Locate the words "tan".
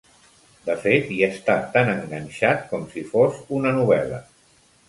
1.77-1.93